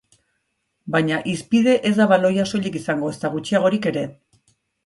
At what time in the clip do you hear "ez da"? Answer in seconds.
1.89-2.07